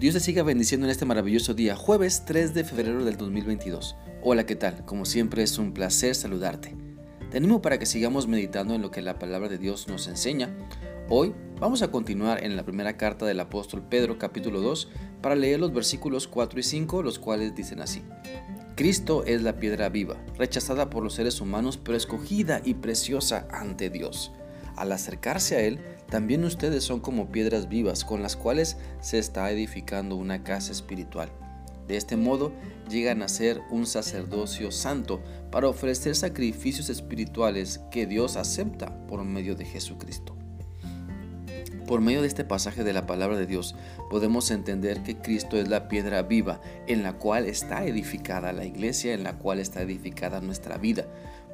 Dios 0.00 0.14
te 0.14 0.20
siga 0.20 0.42
bendiciendo 0.42 0.86
en 0.86 0.90
este 0.92 1.04
maravilloso 1.04 1.52
día, 1.52 1.76
jueves 1.76 2.22
3 2.24 2.54
de 2.54 2.64
febrero 2.64 3.04
del 3.04 3.18
2022. 3.18 3.96
Hola, 4.22 4.46
¿qué 4.46 4.56
tal? 4.56 4.86
Como 4.86 5.04
siempre 5.04 5.42
es 5.42 5.58
un 5.58 5.74
placer 5.74 6.14
saludarte. 6.14 6.74
Te 7.30 7.36
animo 7.36 7.60
para 7.60 7.78
que 7.78 7.84
sigamos 7.84 8.26
meditando 8.26 8.72
en 8.72 8.80
lo 8.80 8.90
que 8.90 9.02
la 9.02 9.18
palabra 9.18 9.50
de 9.50 9.58
Dios 9.58 9.88
nos 9.88 10.08
enseña. 10.08 10.56
Hoy 11.10 11.34
vamos 11.60 11.82
a 11.82 11.90
continuar 11.90 12.42
en 12.42 12.56
la 12.56 12.64
primera 12.64 12.96
carta 12.96 13.26
del 13.26 13.40
apóstol 13.40 13.82
Pedro 13.90 14.16
capítulo 14.16 14.62
2 14.62 14.88
para 15.20 15.36
leer 15.36 15.60
los 15.60 15.74
versículos 15.74 16.26
4 16.28 16.60
y 16.60 16.62
5, 16.62 17.02
los 17.02 17.18
cuales 17.18 17.54
dicen 17.54 17.82
así. 17.82 18.02
Cristo 18.76 19.24
es 19.26 19.42
la 19.42 19.58
piedra 19.58 19.90
viva, 19.90 20.16
rechazada 20.38 20.88
por 20.88 21.04
los 21.04 21.12
seres 21.12 21.42
humanos, 21.42 21.76
pero 21.76 21.98
escogida 21.98 22.62
y 22.64 22.72
preciosa 22.72 23.46
ante 23.50 23.90
Dios. 23.90 24.32
Al 24.76 24.92
acercarse 24.92 25.56
a 25.56 25.60
Él, 25.60 25.78
también 26.10 26.44
ustedes 26.44 26.82
son 26.82 27.00
como 27.00 27.30
piedras 27.30 27.68
vivas 27.68 28.04
con 28.04 28.22
las 28.22 28.36
cuales 28.36 28.76
se 29.00 29.18
está 29.18 29.50
edificando 29.50 30.16
una 30.16 30.42
casa 30.42 30.72
espiritual. 30.72 31.30
De 31.86 31.96
este 31.96 32.16
modo 32.16 32.52
llegan 32.88 33.22
a 33.22 33.28
ser 33.28 33.62
un 33.70 33.86
sacerdocio 33.86 34.70
santo 34.70 35.20
para 35.50 35.68
ofrecer 35.68 36.14
sacrificios 36.14 36.88
espirituales 36.88 37.80
que 37.90 38.06
Dios 38.06 38.36
acepta 38.36 39.06
por 39.06 39.24
medio 39.24 39.54
de 39.54 39.64
Jesucristo. 39.64 40.36
Por 41.86 42.00
medio 42.00 42.22
de 42.22 42.28
este 42.28 42.44
pasaje 42.44 42.84
de 42.84 42.92
la 42.92 43.06
palabra 43.06 43.36
de 43.36 43.46
Dios 43.46 43.74
podemos 44.10 44.52
entender 44.52 45.02
que 45.02 45.16
Cristo 45.16 45.56
es 45.56 45.68
la 45.68 45.88
piedra 45.88 46.22
viva 46.22 46.60
en 46.86 47.02
la 47.02 47.14
cual 47.14 47.46
está 47.46 47.84
edificada 47.84 48.52
la 48.52 48.64
iglesia, 48.64 49.12
en 49.12 49.24
la 49.24 49.38
cual 49.38 49.58
está 49.58 49.82
edificada 49.82 50.40
nuestra 50.40 50.78
vida, 50.78 51.06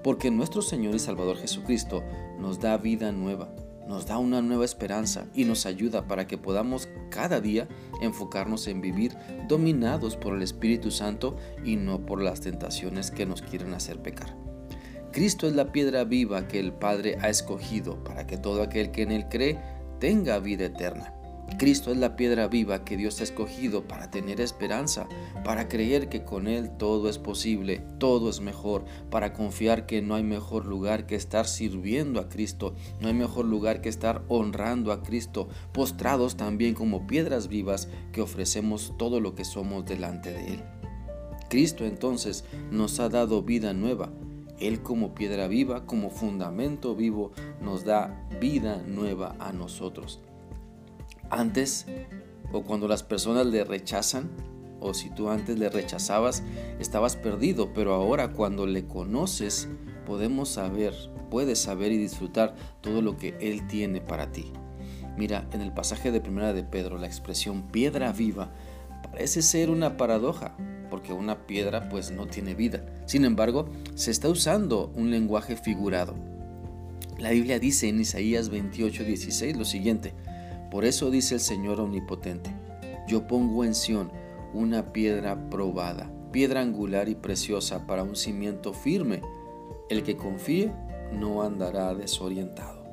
porque 0.05 0.31
nuestro 0.31 0.61
Señor 0.61 0.95
y 0.95 0.99
Salvador 0.99 1.39
Jesucristo 1.39 2.05
nos 2.39 2.61
da 2.61 2.77
vida 2.77 3.13
nueva, 3.13 3.49
nos 3.87 4.07
da 4.07 4.19
una 4.19 4.43
nueva 4.43 4.65
esperanza 4.65 5.27
y 5.35 5.45
nos 5.45 5.67
ayuda 5.67 6.07
para 6.07 6.27
que 6.27 6.39
podamos 6.39 6.89
cada 7.11 7.41
día 7.41 7.69
enfocarnos 8.01 8.67
en 8.67 8.81
vivir 8.81 9.17
dominados 9.49 10.17
por 10.17 10.35
el 10.35 10.43
Espíritu 10.43 10.91
Santo 10.91 11.37
y 11.65 11.77
no 11.77 12.05
por 12.05 12.23
las 12.23 12.41
tentaciones 12.41 13.11
que 13.11 13.27
nos 13.27 13.43
quieren 13.43 13.75
hacer 13.75 14.01
pecar. 14.01 14.37
Cristo 15.13 15.47
es 15.47 15.55
la 15.55 15.73
piedra 15.73 16.05
viva 16.05 16.47
que 16.47 16.61
el 16.61 16.73
Padre 16.73 17.17
ha 17.23 17.31
escogido 17.31 18.03
para 18.05 18.27
que 18.27 18.37
todo 18.37 18.63
aquel 18.63 18.91
que 18.91 19.03
en 19.03 19.13
Él 19.13 19.27
cree 19.31 19.59
tenga 19.99 20.39
vida 20.41 20.67
eterna. 20.67 21.16
Cristo 21.59 21.91
es 21.91 21.97
la 21.97 22.17
piedra 22.17 22.49
viva 22.49 22.85
que 22.85 22.99
Dios 22.99 23.21
ha 23.21 23.25
escogido 23.25 23.89
para 23.89 24.11
tener 24.11 24.43
esperanza, 24.43 25.09
para 25.43 25.69
creer 25.69 26.11
que 26.11 26.23
con 26.23 26.49
Él 26.49 26.71
todo 26.77 27.09
es 27.09 27.19
posible, 27.19 27.83
todo 27.99 28.29
es 28.29 28.41
mejor, 28.41 28.85
para 29.11 29.33
confiar 29.33 29.87
que 29.87 30.03
no 30.03 30.15
hay 30.17 30.23
mejor 30.23 30.67
lugar 30.67 31.07
que 31.07 31.15
estar 31.15 31.47
sirviendo 31.47 32.21
a 32.21 32.29
Cristo, 32.29 32.75
no 33.01 33.09
hay 33.09 33.15
mejor 33.15 33.47
lugar 33.47 33.81
que 33.81 33.89
estar 33.89 34.23
honrando 34.29 34.93
a 34.93 35.03
Cristo, 35.03 35.49
postrados 35.73 36.37
también 36.37 36.75
como 36.75 37.07
piedras 37.07 37.49
vivas 37.49 37.89
que 38.13 38.21
ofrecemos 38.21 38.93
todo 38.99 39.21
lo 39.21 39.35
que 39.35 39.47
somos 39.47 39.87
delante 39.87 40.33
de 40.33 40.55
Él. 40.55 40.63
Cristo 41.49 41.87
entonces 41.87 42.45
nos 42.71 43.01
ha 43.01 43.09
dado 43.09 43.43
vida 43.43 43.73
nueva, 43.73 44.11
él 44.59 44.83
como 44.83 45.15
piedra 45.15 45.49
viva, 45.49 45.85
como 45.85 46.11
fundamento 46.11 46.95
vivo, 46.95 47.33
nos 47.61 47.85
da 47.85 48.27
vida 48.41 48.83
nueva 48.87 49.37
a 49.39 49.53
nosotros. 49.53 50.21
Antes, 51.31 51.87
o 52.53 52.63
cuando 52.63 52.89
las 52.89 53.03
personas 53.03 53.47
le 53.47 53.65
rechazan, 53.65 54.31
o 54.81 54.95
si 54.95 55.11
tú 55.11 55.29
antes 55.29 55.59
le 55.59 55.69
rechazabas, 55.69 56.43
estabas 56.79 57.17
perdido, 57.17 57.73
pero 57.73 57.95
ahora 57.95 58.33
cuando 58.33 58.67
le 58.67 58.87
conoces, 58.87 59.69
podemos 60.05 60.51
saber, 60.51 60.95
puedes 61.31 61.59
saber 61.59 61.93
y 61.93 61.99
disfrutar 61.99 62.55
todo 62.81 63.03
lo 63.03 63.17
que 63.17 63.37
Él 63.41 63.67
tiene 63.67 64.01
para 64.01 64.31
ti. 64.31 64.53
Mira, 65.17 65.49
en 65.53 65.63
el 65.63 65.73
pasaje 65.73 66.13
de 66.13 66.21
primera 66.21 66.53
de 66.53 66.63
Pedro, 66.63 66.99
la 66.99 67.07
expresión 67.07 67.63
piedra 67.69 68.13
viva 68.13 68.53
parece 69.11 69.41
ser 69.41 69.71
una 69.71 69.97
paradoja, 69.97 70.55
porque 70.91 71.13
una 71.13 71.47
piedra 71.47 71.89
pues 71.89 72.11
no 72.11 72.27
tiene 72.27 72.55
vida. 72.55 72.85
Sin 73.07 73.25
embargo, 73.25 73.69
se 73.95 74.11
está 74.11 74.29
usando 74.29 74.93
un 74.95 75.11
lenguaje 75.11 75.57
figurado. 75.57 76.15
La 77.19 77.31
Biblia 77.31 77.59
dice 77.59 77.89
en 77.89 78.01
Isaías 78.01 78.51
28:16 78.51 79.57
lo 79.57 79.65
siguiente: 79.65 80.13
Por 80.71 80.85
eso 80.85 81.11
dice 81.11 81.35
el 81.35 81.41
Señor 81.41 81.81
omnipotente: 81.81 82.55
Yo 83.07 83.27
pongo 83.27 83.65
en 83.65 83.75
Sión 83.75 84.11
una 84.53 84.93
piedra 84.93 85.49
probada, 85.51 86.11
piedra 86.33 86.61
angular 86.61 87.09
y 87.09 87.15
preciosa 87.15 87.87
para 87.87 88.03
un 88.03 88.17
cimiento 88.17 88.73
firme. 88.73 89.23
El 89.89 90.03
que 90.03 90.17
confíe 90.17 90.73
no 91.13 91.43
andará 91.43 91.95
desorientado. 91.95 92.85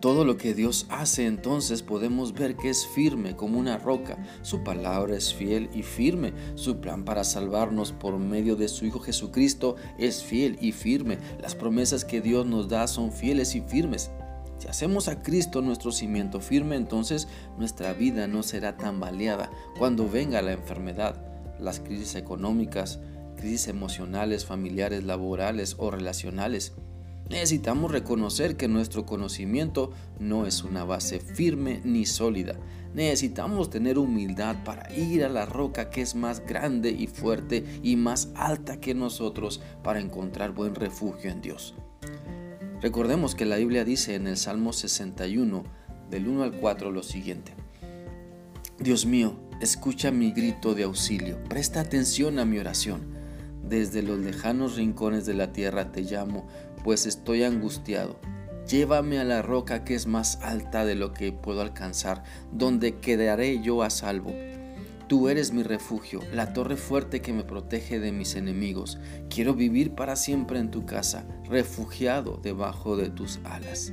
Todo 0.00 0.24
lo 0.24 0.36
que 0.36 0.54
Dios 0.54 0.86
hace 0.90 1.26
entonces 1.26 1.82
podemos 1.82 2.32
ver 2.32 2.54
que 2.54 2.70
es 2.70 2.86
firme 2.86 3.34
como 3.34 3.58
una 3.58 3.78
roca. 3.78 4.16
Su 4.42 4.62
palabra 4.62 5.16
es 5.16 5.34
fiel 5.34 5.70
y 5.74 5.82
firme. 5.82 6.32
Su 6.54 6.80
plan 6.80 7.04
para 7.04 7.24
salvarnos 7.24 7.90
por 7.90 8.16
medio 8.16 8.54
de 8.54 8.68
su 8.68 8.86
Hijo 8.86 9.00
Jesucristo 9.00 9.74
es 9.98 10.22
fiel 10.22 10.56
y 10.60 10.70
firme. 10.70 11.18
Las 11.40 11.56
promesas 11.56 12.04
que 12.04 12.20
Dios 12.20 12.46
nos 12.46 12.68
da 12.68 12.86
son 12.86 13.10
fieles 13.10 13.56
y 13.56 13.60
firmes. 13.60 14.12
Si 14.58 14.66
hacemos 14.66 15.08
a 15.08 15.22
Cristo 15.22 15.62
nuestro 15.62 15.92
cimiento 15.92 16.40
firme, 16.40 16.76
entonces 16.76 17.28
nuestra 17.58 17.92
vida 17.92 18.26
no 18.26 18.42
será 18.42 18.76
tan 18.76 18.98
baleada 18.98 19.50
cuando 19.78 20.08
venga 20.08 20.42
la 20.42 20.52
enfermedad, 20.52 21.24
las 21.60 21.78
crisis 21.78 22.16
económicas, 22.16 22.98
crisis 23.36 23.68
emocionales, 23.68 24.44
familiares, 24.44 25.04
laborales 25.04 25.76
o 25.78 25.90
relacionales. 25.90 26.72
Necesitamos 27.28 27.92
reconocer 27.92 28.56
que 28.56 28.68
nuestro 28.68 29.06
conocimiento 29.06 29.92
no 30.18 30.46
es 30.46 30.64
una 30.64 30.84
base 30.84 31.20
firme 31.20 31.80
ni 31.84 32.06
sólida. 32.06 32.56
Necesitamos 32.94 33.70
tener 33.70 33.98
humildad 33.98 34.64
para 34.64 34.92
ir 34.94 35.24
a 35.24 35.28
la 35.28 35.44
roca 35.44 35.90
que 35.90 36.00
es 36.00 36.14
más 36.14 36.44
grande 36.44 36.90
y 36.90 37.06
fuerte 37.06 37.64
y 37.82 37.96
más 37.96 38.30
alta 38.34 38.80
que 38.80 38.94
nosotros 38.94 39.60
para 39.84 40.00
encontrar 40.00 40.52
buen 40.52 40.74
refugio 40.74 41.30
en 41.30 41.42
Dios. 41.42 41.74
Recordemos 42.80 43.34
que 43.34 43.44
la 43.44 43.56
Biblia 43.56 43.84
dice 43.84 44.14
en 44.14 44.26
el 44.26 44.36
Salmo 44.36 44.72
61, 44.72 45.64
del 46.10 46.28
1 46.28 46.42
al 46.42 46.52
4, 46.52 46.90
lo 46.90 47.02
siguiente. 47.02 47.54
Dios 48.78 49.06
mío, 49.06 49.38
escucha 49.60 50.10
mi 50.10 50.32
grito 50.32 50.74
de 50.74 50.84
auxilio, 50.84 51.42
presta 51.44 51.80
atención 51.80 52.38
a 52.38 52.44
mi 52.44 52.58
oración 52.58 53.18
desde 53.68 54.02
los 54.02 54.18
lejanos 54.18 54.76
rincones 54.76 55.26
de 55.26 55.34
la 55.34 55.52
tierra 55.52 55.92
te 55.92 56.02
llamo, 56.02 56.46
pues 56.84 57.06
estoy 57.06 57.44
angustiado. 57.44 58.18
Llévame 58.66 59.18
a 59.18 59.24
la 59.24 59.42
roca 59.42 59.84
que 59.84 59.94
es 59.94 60.06
más 60.06 60.38
alta 60.42 60.84
de 60.84 60.94
lo 60.94 61.12
que 61.12 61.32
puedo 61.32 61.60
alcanzar, 61.60 62.22
donde 62.52 62.96
quedaré 62.96 63.60
yo 63.62 63.82
a 63.82 63.90
salvo. 63.90 64.32
Tú 65.08 65.28
eres 65.28 65.52
mi 65.52 65.62
refugio, 65.62 66.20
la 66.32 66.52
torre 66.52 66.76
fuerte 66.76 67.20
que 67.20 67.32
me 67.32 67.44
protege 67.44 67.98
de 67.98 68.12
mis 68.12 68.34
enemigos. 68.34 68.98
Quiero 69.30 69.54
vivir 69.54 69.94
para 69.94 70.16
siempre 70.16 70.58
en 70.58 70.70
tu 70.70 70.86
casa, 70.86 71.26
refugiado 71.44 72.38
debajo 72.42 72.96
de 72.96 73.10
tus 73.10 73.40
alas. 73.44 73.92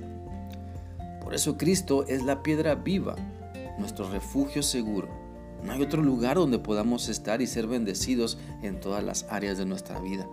Por 1.21 1.33
eso 1.33 1.57
Cristo 1.57 2.05
es 2.07 2.23
la 2.23 2.43
piedra 2.43 2.75
viva, 2.75 3.15
nuestro 3.79 4.09
refugio 4.11 4.61
seguro 4.61 5.25
no 5.65 5.73
hay 5.73 5.81
otro 5.81 6.03
lugar 6.03 6.37
donde 6.37 6.59
podamos 6.59 7.09
estar 7.09 7.41
y 7.41 7.47
ser 7.47 7.65
bendecidos 7.65 8.37
en 8.61 8.79
todas 8.79 9.03
las 9.03 9.25
áreas 9.29 9.57
de 9.57 9.65
nuestra 9.65 9.99
vida. 9.99 10.27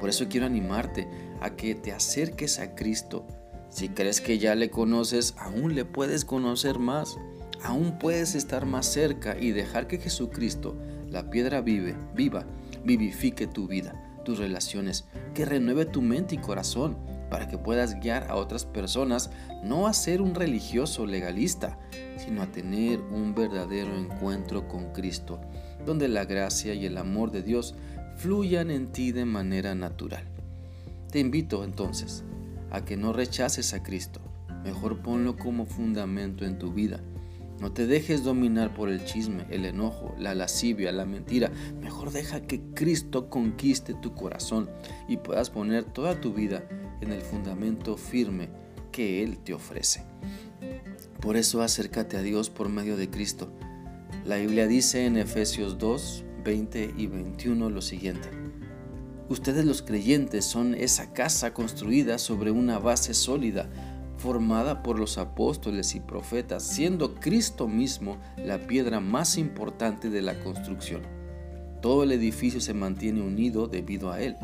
Por 0.00 0.08
eso 0.08 0.26
quiero 0.28 0.46
animarte 0.46 1.06
a 1.40 1.50
que 1.50 1.74
te 1.74 1.92
acerques 1.92 2.58
a 2.58 2.74
Cristo. 2.74 3.26
Si 3.68 3.90
crees 3.90 4.22
que 4.22 4.38
ya 4.38 4.54
le 4.54 4.70
conoces, 4.70 5.34
aún 5.36 5.74
le 5.74 5.84
puedes 5.84 6.24
conocer 6.24 6.78
más. 6.78 7.18
Aún 7.64 7.98
puedes 7.98 8.34
estar 8.34 8.66
más 8.66 8.84
cerca 8.84 9.38
y 9.40 9.52
dejar 9.52 9.86
que 9.86 9.96
Jesucristo, 9.96 10.76
la 11.10 11.30
piedra 11.30 11.62
vive, 11.62 11.96
viva, 12.14 12.44
vivifique 12.84 13.46
tu 13.46 13.66
vida, 13.66 14.20
tus 14.22 14.38
relaciones, 14.38 15.06
que 15.32 15.46
renueve 15.46 15.86
tu 15.86 16.02
mente 16.02 16.34
y 16.34 16.38
corazón 16.38 16.98
para 17.30 17.48
que 17.48 17.56
puedas 17.56 17.98
guiar 18.00 18.30
a 18.30 18.36
otras 18.36 18.66
personas 18.66 19.30
no 19.62 19.86
a 19.86 19.94
ser 19.94 20.20
un 20.20 20.34
religioso 20.34 21.06
legalista, 21.06 21.78
sino 22.18 22.42
a 22.42 22.52
tener 22.52 23.00
un 23.00 23.34
verdadero 23.34 23.96
encuentro 23.96 24.68
con 24.68 24.92
Cristo, 24.92 25.40
donde 25.86 26.08
la 26.08 26.26
gracia 26.26 26.74
y 26.74 26.84
el 26.84 26.98
amor 26.98 27.30
de 27.30 27.42
Dios 27.42 27.74
fluyan 28.16 28.70
en 28.70 28.92
ti 28.92 29.10
de 29.10 29.24
manera 29.24 29.74
natural. 29.74 30.24
Te 31.10 31.18
invito 31.18 31.64
entonces 31.64 32.24
a 32.70 32.84
que 32.84 32.98
no 32.98 33.14
rechaces 33.14 33.72
a 33.72 33.82
Cristo, 33.82 34.20
mejor 34.64 35.00
ponlo 35.00 35.38
como 35.38 35.64
fundamento 35.64 36.44
en 36.44 36.58
tu 36.58 36.74
vida. 36.74 37.00
No 37.60 37.72
te 37.72 37.86
dejes 37.86 38.24
dominar 38.24 38.74
por 38.74 38.88
el 38.88 39.04
chisme, 39.04 39.46
el 39.50 39.64
enojo, 39.64 40.14
la 40.18 40.34
lascivia, 40.34 40.92
la 40.92 41.06
mentira. 41.06 41.50
Mejor 41.80 42.10
deja 42.10 42.42
que 42.42 42.60
Cristo 42.74 43.30
conquiste 43.30 43.94
tu 43.94 44.14
corazón 44.14 44.68
y 45.08 45.18
puedas 45.18 45.50
poner 45.50 45.84
toda 45.84 46.20
tu 46.20 46.32
vida 46.32 46.68
en 47.00 47.12
el 47.12 47.22
fundamento 47.22 47.96
firme 47.96 48.50
que 48.90 49.22
Él 49.22 49.38
te 49.38 49.54
ofrece. 49.54 50.04
Por 51.20 51.36
eso 51.36 51.62
acércate 51.62 52.16
a 52.16 52.22
Dios 52.22 52.50
por 52.50 52.68
medio 52.68 52.96
de 52.96 53.08
Cristo. 53.08 53.52
La 54.24 54.36
Biblia 54.36 54.66
dice 54.66 55.06
en 55.06 55.16
Efesios 55.16 55.78
2, 55.78 56.24
20 56.44 56.94
y 56.96 57.06
21 57.06 57.70
lo 57.70 57.82
siguiente. 57.82 58.28
Ustedes 59.28 59.64
los 59.64 59.80
creyentes 59.80 60.44
son 60.44 60.74
esa 60.74 61.12
casa 61.14 61.54
construida 61.54 62.18
sobre 62.18 62.50
una 62.50 62.78
base 62.78 63.14
sólida, 63.14 63.70
formada 64.24 64.82
por 64.82 64.98
los 64.98 65.18
apóstoles 65.18 65.94
y 65.94 66.00
profetas, 66.00 66.62
siendo 66.62 67.14
Cristo 67.16 67.68
mismo 67.68 68.16
la 68.38 68.56
piedra 68.66 68.98
más 68.98 69.36
importante 69.36 70.08
de 70.08 70.22
la 70.22 70.40
construcción. 70.40 71.02
Todo 71.82 72.04
el 72.04 72.12
edificio 72.12 72.58
se 72.62 72.72
mantiene 72.72 73.20
unido 73.20 73.66
debido 73.66 74.10
a 74.10 74.22
Él, 74.22 74.38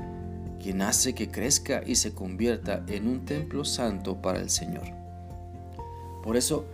quien 0.62 0.82
hace 0.82 1.14
que 1.14 1.30
crezca 1.30 1.82
y 1.86 1.94
se 1.94 2.12
convierta 2.12 2.84
en 2.88 3.08
un 3.08 3.24
templo 3.24 3.64
santo 3.64 4.20
para 4.20 4.40
el 4.40 4.50
Señor. 4.50 4.84
Por 6.22 6.36
eso, 6.36 6.66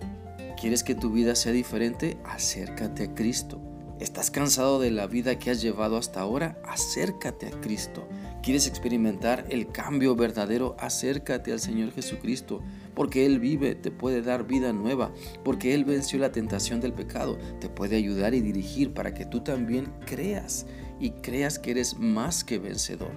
¿quieres 0.60 0.82
que 0.82 0.96
tu 0.96 1.12
vida 1.12 1.36
sea 1.36 1.52
diferente? 1.52 2.18
Acércate 2.24 3.04
a 3.04 3.14
Cristo. 3.14 3.60
¿Estás 4.00 4.32
cansado 4.32 4.80
de 4.80 4.90
la 4.90 5.06
vida 5.06 5.38
que 5.38 5.52
has 5.52 5.62
llevado 5.62 5.96
hasta 5.96 6.20
ahora? 6.20 6.58
Acércate 6.64 7.46
a 7.46 7.60
Cristo. 7.60 8.08
¿Quieres 8.42 8.66
experimentar 8.66 9.46
el 9.48 9.68
cambio 9.68 10.14
verdadero? 10.16 10.76
Acércate 10.78 11.52
al 11.52 11.60
Señor 11.60 11.92
Jesucristo, 11.92 12.62
porque 12.96 13.26
Él 13.26 13.38
vive, 13.38 13.74
te 13.74 13.92
puede 13.92 14.22
dar 14.22 14.46
vida 14.46 14.72
nueva, 14.72 15.12
porque 15.44 15.74
Él 15.74 15.84
venció 15.84 16.18
la 16.18 16.32
tentación 16.32 16.80
del 16.80 16.94
pecado, 16.94 17.38
te 17.60 17.68
puede 17.68 17.94
ayudar 17.94 18.34
y 18.34 18.40
dirigir 18.40 18.94
para 18.94 19.12
que 19.12 19.26
tú 19.26 19.42
también 19.42 19.92
creas 20.06 20.66
y 20.98 21.10
creas 21.10 21.58
que 21.58 21.72
eres 21.72 21.98
más 21.98 22.42
que 22.42 22.58
vencedor. 22.58 23.12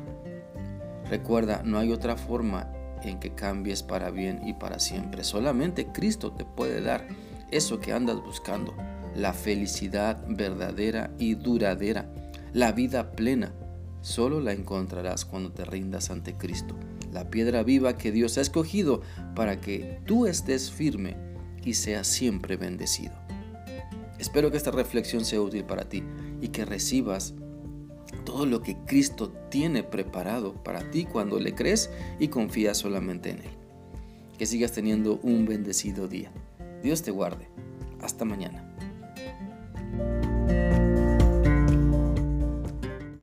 Recuerda, 1.10 1.64
no 1.64 1.80
hay 1.80 1.92
otra 1.92 2.18
forma 2.18 2.72
en 3.04 3.20
que 3.20 3.34
cambies 3.34 3.82
para 3.82 4.12
bien 4.12 4.46
y 4.46 4.54
para 4.54 4.80
siempre. 4.80 5.24
Solamente 5.24 5.88
Cristo 5.88 6.34
te 6.34 6.44
puede 6.44 6.82
dar 6.82 7.08
eso 7.50 7.80
que 7.80 7.94
andas 7.94 8.18
buscando 8.18 8.76
la 9.16 9.32
felicidad 9.34 10.24
verdadera 10.28 11.10
y 11.18 11.36
duradera, 11.36 12.12
la 12.52 12.74
vida 12.74 13.14
plena. 13.14 13.54
Solo 14.02 14.42
la 14.42 14.52
encontrarás 14.52 15.26
cuando 15.26 15.52
te 15.52 15.66
rindas 15.66 16.10
ante 16.10 16.36
Cristo, 16.36 16.76
la 17.12 17.30
piedra 17.30 17.64
viva 17.64 17.98
que 17.98 18.12
Dios 18.12 18.38
ha 18.38 18.42
escogido 18.42 19.02
para 19.36 19.60
que 19.60 20.00
tú 20.06 20.26
estés 20.26 20.72
firme 20.72 21.18
y 21.64 21.74
seas 21.74 22.08
siempre 22.08 22.58
bendecido. 22.58 23.14
Espero 24.18 24.52
que 24.52 24.58
esta 24.58 24.72
reflexión 24.72 25.24
sea 25.24 25.42
útil 25.42 25.64
para 25.64 25.88
ti 25.88 26.04
y 26.42 26.50
que 26.50 26.66
recibas 26.66 27.34
todo 28.26 28.46
lo 28.46 28.62
que 28.62 28.78
Cristo 28.86 29.32
tiene 29.50 29.84
preparado 29.84 30.54
para 30.64 30.92
ti 30.92 31.06
cuando 31.06 31.40
le 31.40 31.56
crees 31.56 31.90
y 32.20 32.28
confías 32.28 32.78
solamente 32.78 33.30
en 33.30 33.40
Él. 33.40 33.52
Que 34.38 34.46
sigas 34.46 34.72
teniendo 34.72 35.20
un 35.24 35.46
bendecido 35.46 36.08
día. 36.08 36.32
Dios 36.84 37.02
te 37.02 37.12
guarde. 37.12 37.48
Hasta 38.02 38.26
mañana. 38.26 38.69